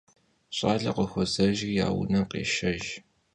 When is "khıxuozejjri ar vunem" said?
0.95-2.25